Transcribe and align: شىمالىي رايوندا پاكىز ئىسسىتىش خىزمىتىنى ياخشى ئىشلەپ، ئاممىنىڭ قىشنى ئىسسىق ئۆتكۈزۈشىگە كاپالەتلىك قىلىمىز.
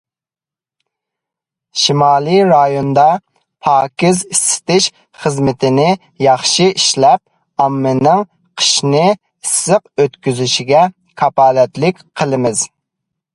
شىمالىي 1.81 2.39
رايوندا 2.51 3.03
پاكىز 3.67 4.23
ئىسسىتىش 4.29 4.87
خىزمىتىنى 5.25 5.85
ياخشى 6.29 6.67
ئىشلەپ، 6.73 7.65
ئاممىنىڭ 7.65 8.25
قىشنى 8.63 9.05
ئىسسىق 9.15 9.89
ئۆتكۈزۈشىگە 10.05 10.85
كاپالەتلىك 11.23 12.03
قىلىمىز. 12.23 12.67